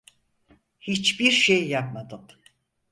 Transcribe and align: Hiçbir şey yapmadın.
Hiçbir 0.79 1.31
şey 1.31 1.67
yapmadın. 1.67 2.25